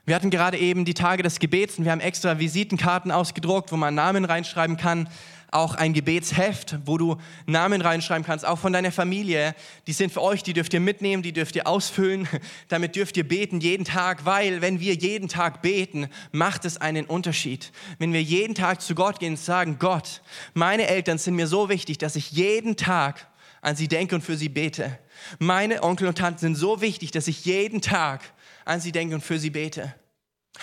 [0.07, 3.77] Wir hatten gerade eben die Tage des Gebets und wir haben extra Visitenkarten ausgedruckt, wo
[3.77, 5.11] man Namen reinschreiben kann
[5.55, 9.55] auch ein Gebetsheft, wo du Namen reinschreiben kannst, auch von deiner Familie.
[9.87, 12.29] Die sind für euch, die dürft ihr mitnehmen, die dürft ihr ausfüllen.
[12.69, 17.07] Damit dürft ihr beten jeden Tag, weil wenn wir jeden Tag beten, macht es einen
[17.07, 17.73] Unterschied.
[17.99, 20.23] Wenn wir jeden Tag zu Gott gehen und sagen, Gott,
[20.55, 23.29] meine Eltern sind mir so wichtig, dass ich jeden Tag
[23.62, 24.99] an sie denke und für sie bete.
[25.38, 28.23] Meine Onkel und Tanten sind so wichtig, dass ich jeden Tag
[28.64, 29.95] an sie denke und für sie bete.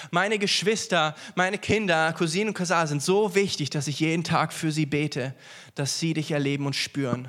[0.09, 4.71] Meine Geschwister, meine Kinder, Cousinen und Cousins sind so wichtig, dass ich jeden Tag für
[4.71, 5.35] sie bete,
[5.75, 7.27] dass sie dich erleben und spüren,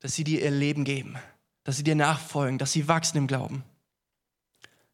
[0.00, 1.16] dass sie dir ihr Leben geben,
[1.64, 3.64] dass sie dir nachfolgen, dass sie wachsen im Glauben.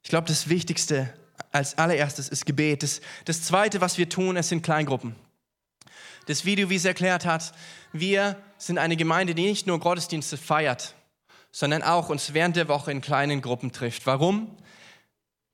[0.03, 1.13] Ich glaube, das Wichtigste
[1.51, 2.83] als allererstes ist Gebet.
[2.83, 5.15] Das, das Zweite, was wir tun, es sind Kleingruppen.
[6.27, 7.53] Das Video, wie es erklärt hat,
[7.93, 10.95] wir sind eine Gemeinde, die nicht nur Gottesdienste feiert,
[11.51, 14.07] sondern auch uns während der Woche in kleinen Gruppen trifft.
[14.07, 14.57] Warum?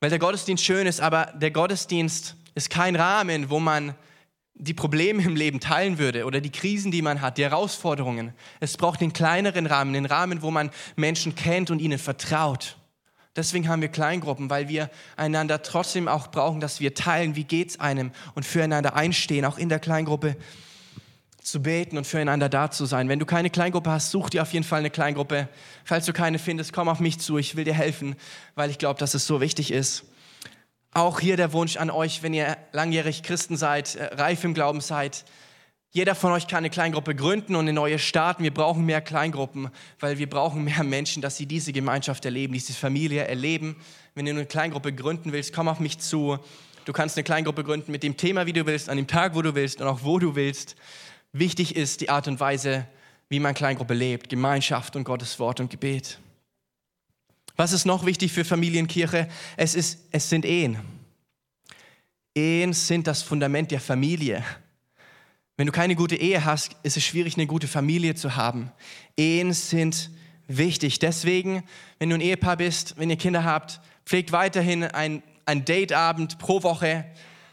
[0.00, 3.94] Weil der Gottesdienst schön ist, aber der Gottesdienst ist kein Rahmen, wo man
[4.54, 8.32] die Probleme im Leben teilen würde oder die Krisen, die man hat, die Herausforderungen.
[8.58, 12.76] Es braucht den kleineren Rahmen, den Rahmen, wo man Menschen kennt und ihnen vertraut.
[13.36, 17.78] Deswegen haben wir Kleingruppen, weil wir einander trotzdem auch brauchen, dass wir teilen, wie geht's
[17.78, 20.36] einem und füreinander einstehen, auch in der Kleingruppe
[21.50, 23.08] zu beten und füreinander da zu sein.
[23.08, 25.48] Wenn du keine Kleingruppe hast, such dir auf jeden Fall eine Kleingruppe.
[25.84, 27.38] Falls du keine findest, komm auf mich zu.
[27.38, 28.16] Ich will dir helfen,
[28.54, 30.04] weil ich glaube, dass es so wichtig ist.
[30.92, 34.80] Auch hier der Wunsch an euch, wenn ihr langjährig Christen seid, äh, reif im Glauben
[34.80, 35.24] seid,
[35.90, 38.42] Jeder von euch kann eine Kleingruppe gründen und eine neue starten.
[38.42, 42.74] Wir brauchen mehr Kleingruppen, weil wir brauchen mehr Menschen, dass sie diese Gemeinschaft erleben, diese
[42.74, 43.74] Familie erleben.
[44.14, 46.38] Wenn du eine Kleingruppe gründen willst, komm auf mich zu.
[46.84, 49.40] Du kannst eine Kleingruppe gründen mit dem Thema, wie du willst, an dem Tag, wo
[49.40, 50.76] du willst und auch wo du willst.
[51.32, 52.86] Wichtig ist die Art und Weise,
[53.28, 56.18] wie man Kleingruppe lebt, Gemeinschaft und Gottes Wort und Gebet.
[57.56, 59.28] Was ist noch wichtig für Familienkirche?
[59.56, 60.78] Es, ist, es sind Ehen.
[62.34, 64.44] Ehen sind das Fundament der Familie.
[65.56, 68.70] Wenn du keine gute Ehe hast, ist es schwierig, eine gute Familie zu haben.
[69.16, 70.10] Ehen sind
[70.46, 71.00] wichtig.
[71.00, 71.64] Deswegen,
[71.98, 76.62] wenn du ein Ehepaar bist, wenn ihr Kinder habt, pflegt weiterhin ein, ein Dateabend pro
[76.62, 77.04] Woche.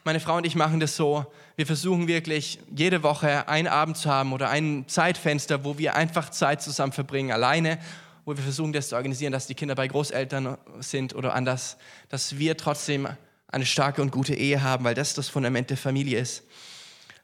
[0.04, 1.26] Meine Frau und ich machen das so.
[1.58, 6.30] Wir versuchen wirklich jede Woche einen Abend zu haben oder ein Zeitfenster, wo wir einfach
[6.30, 7.80] Zeit zusammen verbringen, alleine,
[8.26, 11.78] wo wir versuchen, das zu organisieren, dass die Kinder bei Großeltern sind oder anders,
[12.10, 13.08] dass wir trotzdem
[13.48, 16.44] eine starke und gute Ehe haben, weil das das Fundament der Familie ist.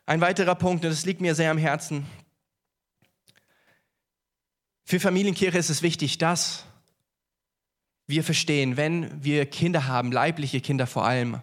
[0.06, 2.06] Ein weiterer Punkt, und das liegt mir sehr am Herzen.
[4.86, 6.64] Für Familienkirche ist es wichtig, dass
[8.08, 11.42] wir verstehen, wenn wir Kinder haben, leibliche Kinder vor allem,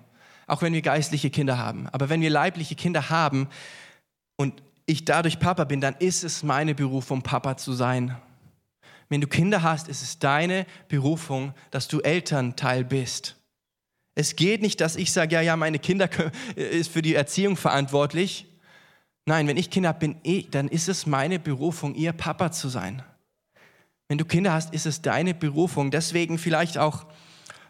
[0.48, 3.48] auch wenn wir geistliche Kinder haben, aber wenn wir leibliche Kinder haben
[4.36, 8.16] und ich dadurch Papa bin, dann ist es meine Berufung, Papa zu sein.
[9.10, 13.36] Wenn du Kinder hast, ist es deine Berufung, dass du Elternteil bist.
[14.14, 16.08] Es geht nicht, dass ich sage, ja, ja, meine Kinder
[16.56, 18.46] ist für die Erziehung verantwortlich.
[19.26, 20.16] Nein, wenn ich Kinder bin
[20.50, 23.02] dann ist es meine Berufung, ihr Papa zu sein.
[24.08, 25.90] Wenn du Kinder hast, ist es deine Berufung.
[25.90, 27.04] Deswegen vielleicht auch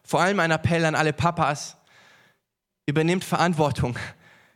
[0.05, 1.77] vor allem ein Appell an alle Papas.
[2.89, 3.99] Übernimmt Verantwortung.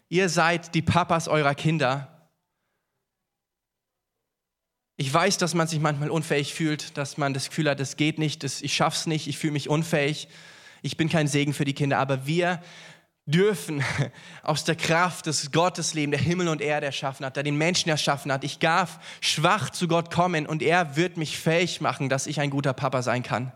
[0.09, 2.29] Ihr seid die Papas eurer Kinder.
[4.97, 8.18] Ich weiß, dass man sich manchmal unfähig fühlt, dass man das Gefühl hat, es geht
[8.18, 10.29] nicht, das, ich schaff's nicht, ich fühle mich unfähig
[10.83, 12.61] ich bin kein Segen für die Kinder, aber wir
[13.25, 13.85] dürfen
[14.42, 18.33] aus der Kraft des Gottesleben, der Himmel und Erde erschaffen hat, der den Menschen erschaffen
[18.33, 18.42] hat.
[18.42, 22.51] Ich darf schwach zu Gott kommen und er wird mich fähig machen, dass ich ein
[22.51, 23.53] guter Papa sein kann.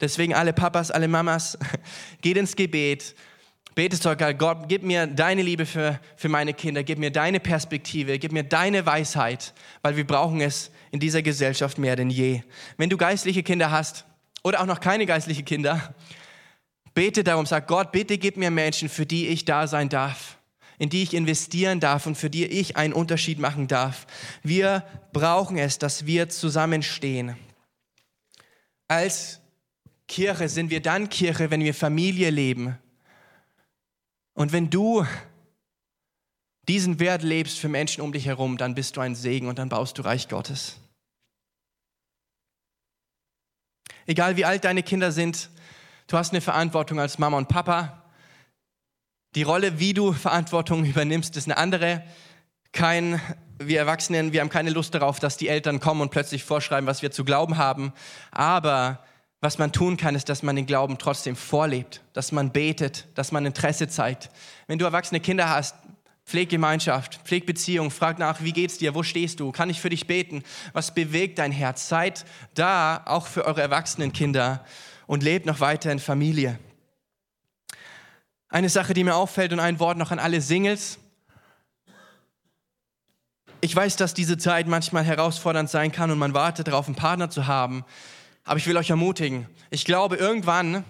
[0.00, 1.58] Deswegen alle Papas, alle Mamas,
[2.20, 3.16] geht ins Gebet,
[3.76, 8.18] betet sogar, Gott, gib mir deine Liebe für, für meine Kinder, gib mir deine Perspektive,
[8.18, 12.40] gib mir deine Weisheit, weil wir brauchen es in dieser Gesellschaft mehr denn je.
[12.78, 14.06] Wenn du geistliche Kinder hast
[14.42, 15.94] oder auch noch keine geistlichen Kinder,
[16.94, 20.38] Bete darum, sag Gott, bitte gib mir Menschen, für die ich da sein darf,
[20.78, 24.06] in die ich investieren darf und für die ich einen Unterschied machen darf.
[24.42, 27.36] Wir brauchen es, dass wir zusammenstehen.
[28.88, 29.42] Als
[30.08, 32.78] Kirche sind wir dann Kirche, wenn wir Familie leben.
[34.36, 35.04] Und wenn du
[36.68, 39.68] diesen Wert lebst für Menschen um dich herum, dann bist du ein Segen und dann
[39.68, 40.78] baust du Reich Gottes.
[44.06, 45.50] Egal wie alt deine Kinder sind,
[46.08, 48.00] Du hast eine Verantwortung als Mama und Papa.
[49.34, 52.04] Die Rolle, wie du Verantwortung übernimmst, ist eine andere.
[52.70, 53.20] Kein,
[53.58, 57.02] wir Erwachsenen, wir haben keine Lust darauf, dass die Eltern kommen und plötzlich vorschreiben, was
[57.02, 57.92] wir zu glauben haben.
[58.30, 59.04] Aber
[59.40, 63.32] was man tun kann, ist, dass man den Glauben trotzdem vorlebt, dass man betet, dass
[63.32, 64.30] man Interesse zeigt.
[64.66, 65.74] Wenn du erwachsene Kinder hast,
[66.24, 69.90] pfleg Gemeinschaft, pfleg Beziehung, frag nach, wie geht's dir, wo stehst du, kann ich für
[69.90, 71.88] dich beten, was bewegt dein Herz?
[71.88, 74.64] Seid da auch für eure erwachsenen Kinder
[75.06, 76.58] und lebt noch weiter in Familie.
[78.48, 80.98] Eine Sache, die mir auffällt und ein Wort noch an alle Singles.
[83.60, 87.30] Ich weiß, dass diese Zeit manchmal herausfordernd sein kann und man wartet darauf, einen Partner
[87.30, 87.84] zu haben.
[88.46, 89.46] Aber ich will euch ermutigen.
[89.70, 90.84] Ich glaube, irgendwann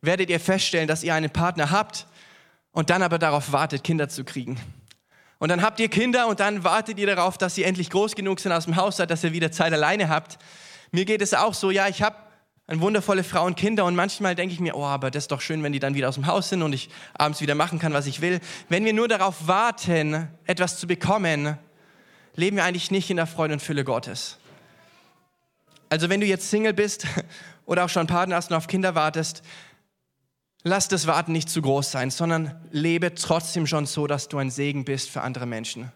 [0.00, 2.06] werdet ihr feststellen, dass ihr einen Partner habt
[2.72, 4.58] und dann aber darauf wartet, Kinder zu kriegen.
[5.38, 8.40] Und dann habt ihr Kinder und dann wartet ihr darauf, dass sie endlich groß genug
[8.40, 10.38] sind aus dem Haus, dass ihr wieder Zeit alleine habt.
[10.92, 12.16] Mir geht es auch so, ja, ich habe
[12.66, 15.42] eine wundervolle Frau und Kinder und manchmal denke ich mir, oh, aber das ist doch
[15.42, 17.92] schön, wenn die dann wieder aus dem Haus sind und ich abends wieder machen kann,
[17.92, 18.40] was ich will.
[18.70, 21.58] Wenn wir nur darauf warten, etwas zu bekommen,
[22.34, 24.38] leben wir eigentlich nicht in der Freude und Fülle Gottes.
[25.94, 27.06] Also wenn du jetzt Single bist
[27.66, 29.42] oder auch schon Partner hast und auf Kinder wartest,
[30.64, 34.50] lass das Warten nicht zu groß sein, sondern lebe trotzdem schon so, dass du ein
[34.50, 35.92] Segen bist für andere Menschen.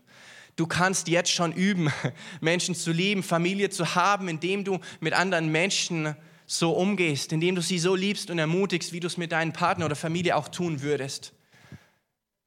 [0.54, 1.92] Du kannst jetzt schon üben,
[2.40, 6.14] Menschen zu lieben, Familie zu haben, indem du mit anderen Menschen
[6.46, 9.86] so umgehst, indem du sie so liebst und ermutigst, wie du es mit deinem Partner
[9.86, 11.32] oder Familie auch tun würdest.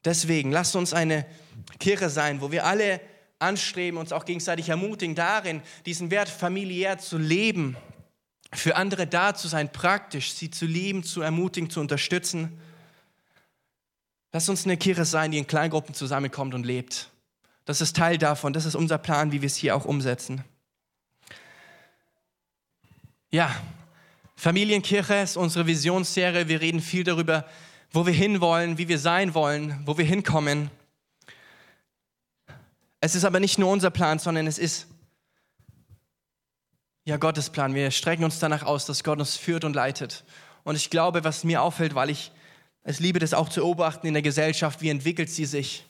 [0.05, 1.25] Deswegen, lasst uns eine
[1.81, 3.01] Kirche sein, wo wir alle
[3.41, 7.75] anstreben, uns auch gegenseitig ermutigen, darin diesen Wert familiär zu leben,
[8.54, 12.60] für andere da zu sein, praktisch, sie zu lieben, zu ermutigen, zu unterstützen.
[14.34, 17.10] Lass uns eine Kirche sein, die in Kleingruppen zusammenkommt und lebt.
[17.65, 20.43] Das ist Teil davon, das ist unser Plan, wie wir es hier auch umsetzen.
[23.30, 23.56] Ja,
[24.36, 26.47] Familienkirche ist unsere Visionsserie.
[26.47, 27.45] Wir reden viel darüber,
[27.91, 30.71] wo wir hinwollen, wie wir sein wollen, wo wir hinkommen.
[33.01, 34.85] Es ist aber nicht nur unser Plan, sondern es ist
[37.03, 37.73] ja Gottes Plan.
[37.73, 40.23] Wir strecken uns danach aus, dass Gott uns führt und leitet.
[40.63, 42.31] Und ich glaube, was mir auffällt, weil ich
[42.83, 45.83] es liebe, das auch zu beobachten in der Gesellschaft, wie entwickelt sie sich.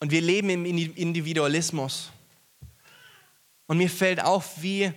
[0.00, 2.10] Und wir leben im Individualismus.
[3.66, 4.90] Und mir fällt auf, wie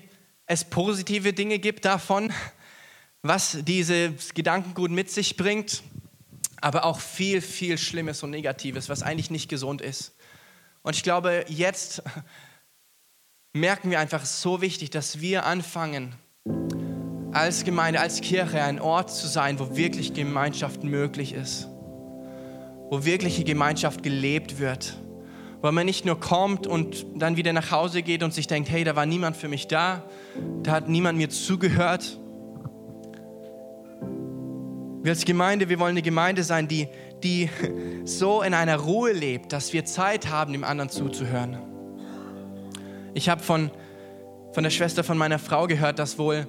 [0.45, 2.31] es positive Dinge gibt davon,
[3.21, 5.83] was dieses Gedankengut mit sich bringt,
[6.61, 10.14] aber auch viel, viel Schlimmes und Negatives, was eigentlich nicht gesund ist.
[10.86, 12.04] Und ich glaube, jetzt
[13.54, 16.13] merken wir einfach, so wichtig, dass wir anfangen,
[17.32, 21.67] als Gemeinde, als Kirche ein Ort zu sein, wo wirklich Gemeinschaft möglich ist,
[22.91, 24.95] wo wirkliche Gemeinschaft gelebt wird,
[25.63, 28.84] wo man nicht nur kommt und dann wieder nach Hause geht und sich denkt, hey,
[28.84, 30.04] da war niemand für mich da,
[30.62, 32.19] da hat niemand mir zugehört.
[35.02, 36.88] Wir als Gemeinde, wir wollen eine Gemeinde sein, die,
[37.23, 37.49] die
[38.06, 41.58] so in einer Ruhe lebt, dass wir Zeit haben, dem anderen zuzuhören.
[43.13, 43.71] Ich habe von,
[44.51, 46.47] von der Schwester von meiner Frau gehört, dass wohl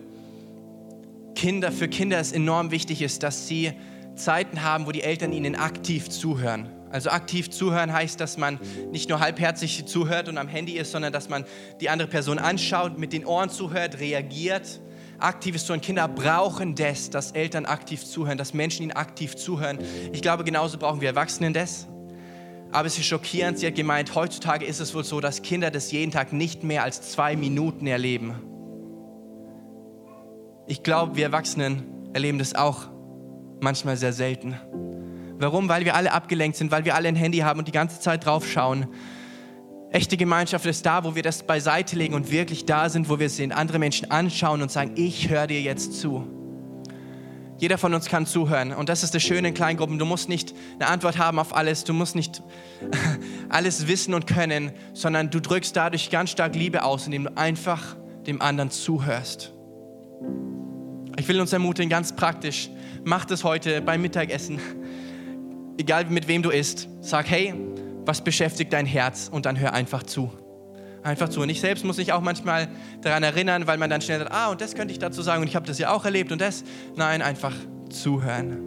[1.34, 3.72] Kinder, für Kinder es enorm wichtig ist, dass sie
[4.16, 6.68] Zeiten haben, wo die Eltern ihnen aktiv zuhören.
[6.90, 8.58] Also aktiv zuhören heißt, dass man
[8.90, 11.44] nicht nur halbherzig zuhört und am Handy ist, sondern dass man
[11.80, 14.80] die andere Person anschaut, mit den Ohren zuhört, reagiert.
[15.18, 15.80] Aktives Zuhören.
[15.80, 19.78] Kinder brauchen das, dass Eltern aktiv zuhören, dass Menschen ihnen aktiv zuhören.
[20.12, 21.86] Ich glaube, genauso brauchen wir Erwachsenen das.
[22.72, 25.92] Aber es ist schockierend, sie hat gemeint, heutzutage ist es wohl so, dass Kinder das
[25.92, 28.34] jeden Tag nicht mehr als zwei Minuten erleben.
[30.66, 32.88] Ich glaube, wir Erwachsenen erleben das auch
[33.60, 34.56] manchmal sehr selten.
[35.38, 35.68] Warum?
[35.68, 38.26] Weil wir alle abgelenkt sind, weil wir alle ein Handy haben und die ganze Zeit
[38.26, 38.86] drauf schauen.
[39.90, 43.30] Echte Gemeinschaft ist da, wo wir das beiseite legen und wirklich da sind, wo wir
[43.30, 46.26] sehen, andere Menschen anschauen und sagen, ich höre dir jetzt zu.
[47.58, 48.72] Jeder von uns kann zuhören.
[48.72, 49.98] Und das ist das Schöne in Kleingruppen.
[49.98, 51.84] Du musst nicht eine Antwort haben auf alles.
[51.84, 52.42] Du musst nicht
[53.48, 57.96] alles wissen und können, sondern du drückst dadurch ganz stark Liebe aus, indem du einfach
[58.26, 59.54] dem anderen zuhörst.
[61.18, 62.68] Ich will uns ermutigen, ganz praktisch,
[63.04, 64.60] mach das heute beim Mittagessen
[65.78, 67.54] egal mit wem du isst, sag, hey,
[68.06, 69.28] was beschäftigt dein Herz?
[69.30, 70.30] Und dann hör einfach zu.
[71.02, 71.40] Einfach zu.
[71.40, 72.68] Und ich selbst muss mich auch manchmal
[73.02, 75.48] daran erinnern, weil man dann schnell sagt, ah, und das könnte ich dazu sagen und
[75.48, 76.64] ich habe das ja auch erlebt und das.
[76.96, 77.54] Nein, einfach
[77.90, 78.58] zuhören.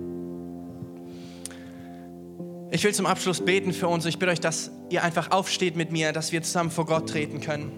[2.72, 4.06] Ich will zum Abschluss beten für uns.
[4.06, 7.42] Ich bitte euch, dass ihr einfach aufsteht mit mir, dass wir zusammen vor Gott treten
[7.42, 7.72] können.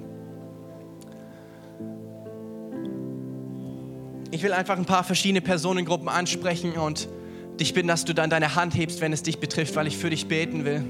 [4.32, 7.10] Ich will einfach ein paar verschiedene Personengruppen ansprechen und
[7.60, 10.10] dich bitten, dass du dann deine Hand hebst, wenn es dich betrifft, weil ich für
[10.10, 10.84] dich beten will.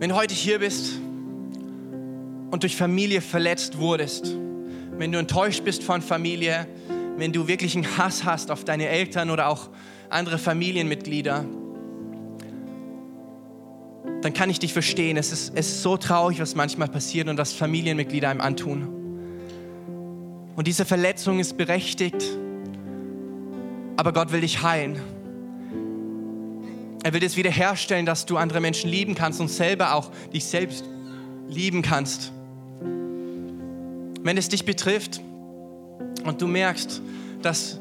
[0.00, 0.92] Wenn du heute hier bist
[2.52, 4.32] und durch Familie verletzt wurdest,
[4.96, 6.68] wenn du enttäuscht bist von Familie,
[7.16, 9.70] wenn du wirklich einen Hass hast auf deine Eltern oder auch
[10.08, 11.44] andere Familienmitglieder,
[14.22, 15.16] dann kann ich dich verstehen.
[15.16, 18.94] Es ist, es ist so traurig, was manchmal passiert und was Familienmitglieder einem antun.
[20.54, 22.24] Und diese Verletzung ist berechtigt,
[23.96, 25.00] aber Gott will dich heilen.
[27.02, 30.84] Er will es wiederherstellen, dass du andere Menschen lieben kannst und selber auch dich selbst
[31.48, 32.32] lieben kannst.
[34.22, 35.20] Wenn es dich betrifft
[36.24, 37.00] und du merkst,
[37.42, 37.80] dass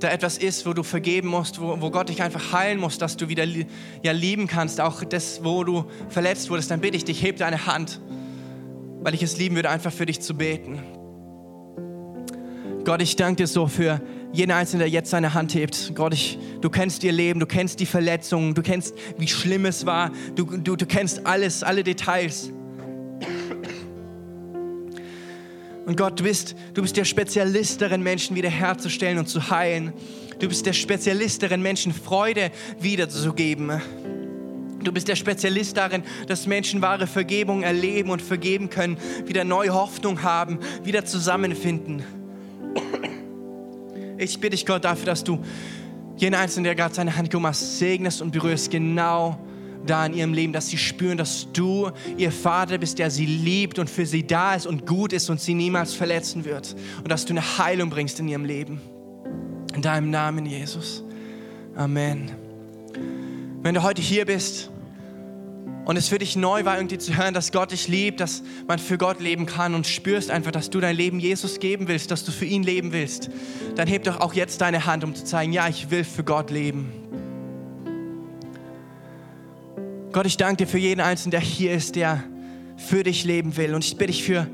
[0.00, 3.16] da etwas ist, wo du vergeben musst, wo, wo Gott dich einfach heilen muss, dass
[3.16, 7.22] du wieder ja, lieben kannst, auch das, wo du verletzt wurdest, dann bitte ich dich,
[7.22, 8.00] heb deine Hand,
[9.00, 10.80] weil ich es lieben würde, einfach für dich zu beten.
[12.84, 14.00] Gott, ich danke dir so für
[14.32, 15.92] jeden Einzelnen, der jetzt seine Hand hebt.
[15.94, 19.86] Gott, ich, du kennst ihr Leben, du kennst die Verletzungen, du kennst, wie schlimm es
[19.86, 22.52] war, du, du, du kennst alles, alle Details.
[25.86, 29.92] Und Gott, du bist, du bist der Spezialist darin, Menschen wiederherzustellen und zu heilen.
[30.40, 32.50] Du bist der Spezialist darin, Menschen Freude
[32.80, 33.80] wiederzugeben.
[34.82, 39.72] Du bist der Spezialist darin, dass Menschen wahre Vergebung erleben und vergeben können, wieder neue
[39.72, 42.02] Hoffnung haben, wieder zusammenfinden.
[44.18, 45.38] Ich bitte dich, Gott, dafür, dass du
[46.16, 49.38] jeden Einzelnen, der gerade seine Hand gehoben hat, segnest und berührst genau
[49.84, 53.78] da in ihrem Leben, dass sie spüren, dass du ihr Vater bist, der sie liebt
[53.78, 56.74] und für sie da ist und gut ist und sie niemals verletzen wird.
[56.98, 58.80] Und dass du eine Heilung bringst in ihrem Leben.
[59.74, 61.04] In deinem Namen, Jesus.
[61.76, 62.30] Amen.
[63.62, 64.70] Wenn du heute hier bist,
[65.84, 68.78] und es für dich neu war, irgendwie zu hören, dass Gott dich liebt, dass man
[68.78, 72.24] für Gott leben kann und spürst einfach, dass du dein Leben Jesus geben willst, dass
[72.24, 73.30] du für ihn leben willst,
[73.76, 76.50] dann heb doch auch jetzt deine Hand, um zu zeigen, ja, ich will für Gott
[76.50, 76.92] leben.
[80.12, 82.24] Gott, ich danke dir für jeden Einzelnen, der hier ist, der
[82.76, 83.74] für dich leben will.
[83.74, 84.48] Und ich bitte dich für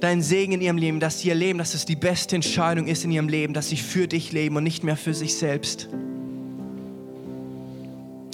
[0.00, 3.04] deinen Segen in ihrem Leben, dass sie ihr Leben, dass es die beste Entscheidung ist
[3.04, 5.88] in ihrem Leben, dass sie für dich leben und nicht mehr für sich selbst.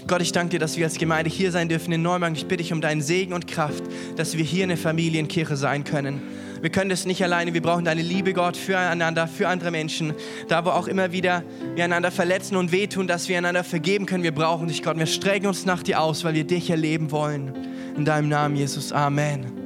[0.07, 2.37] Gott, ich danke dir, dass wir als Gemeinde hier sein dürfen in Neumarkt.
[2.37, 3.83] Ich bitte dich um deinen Segen und Kraft,
[4.15, 6.23] dass wir hier eine Familienkirche sein können.
[6.61, 7.55] Wir können das nicht alleine.
[7.55, 10.15] Wir brauchen deine Liebe, Gott, füreinander, für andere Menschen.
[10.47, 11.43] Da, wo auch immer wieder
[11.75, 14.23] wir einander verletzen und wehtun, dass wir einander vergeben können.
[14.23, 14.97] Wir brauchen dich, Gott.
[14.97, 17.53] Wir strecken uns nach dir aus, weil wir dich erleben wollen.
[17.97, 18.93] In deinem Namen, Jesus.
[18.93, 19.66] Amen.